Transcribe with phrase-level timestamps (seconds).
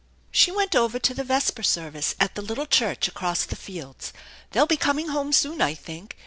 [0.31, 4.11] "She went over to the vesper service at the little church across the fields.
[4.49, 6.17] They'll be coming home soon, I think.